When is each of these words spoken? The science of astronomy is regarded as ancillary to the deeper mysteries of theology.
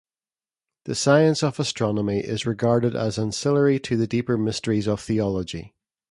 The 0.85 0.95
science 0.95 1.43
of 1.43 1.59
astronomy 1.59 2.21
is 2.21 2.47
regarded 2.47 2.95
as 2.95 3.19
ancillary 3.19 3.79
to 3.81 3.95
the 3.97 4.07
deeper 4.07 4.35
mysteries 4.35 4.87
of 4.87 4.99
theology. 4.99 5.75